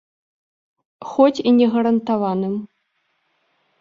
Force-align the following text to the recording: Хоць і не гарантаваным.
Хоць 1.11 1.43
і 1.51 1.55
не 1.59 1.67
гарантаваным. 1.75 2.55